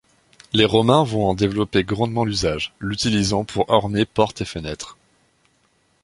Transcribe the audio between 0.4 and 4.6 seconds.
Les Romains vont en développer grandement l'usage, l'utilisant pour orner portes et